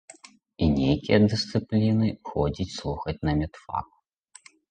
І 0.67 0.69
нейкія 0.77 1.17
дысцыпліны 1.31 2.09
ходзіць 2.31 2.69
слухаць 2.79 3.17
на 3.29 3.39
медфак. 3.43 3.87